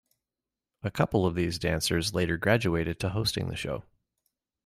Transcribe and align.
A 0.81 0.89
couple 0.89 1.27
of 1.27 1.35
these 1.35 1.59
dancers 1.59 2.11
later 2.11 2.35
graduated 2.35 2.99
to 3.01 3.09
hosting 3.09 3.49
the 3.49 3.55
show. 3.55 3.83